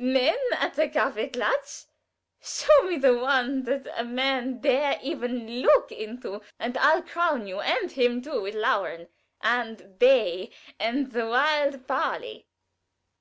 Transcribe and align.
Men 0.00 0.36
at 0.52 0.78
a 0.78 0.88
kaffeeklatsch! 0.88 1.86
Show 2.40 2.82
me 2.84 2.98
the 2.98 3.18
one 3.18 3.64
that 3.64 3.88
a 3.96 4.04
man 4.04 4.60
dare 4.60 4.96
even 5.02 5.60
look 5.62 5.90
into, 5.90 6.40
and 6.56 6.78
I'll 6.78 7.02
crown 7.02 7.48
you 7.48 7.58
and 7.58 7.90
him 7.90 8.22
too 8.22 8.40
with 8.42 8.54
laurel, 8.54 9.08
and 9.40 9.98
bay, 9.98 10.52
and 10.78 11.10
the 11.10 11.26
wild 11.26 11.84
parsley. 11.88 12.46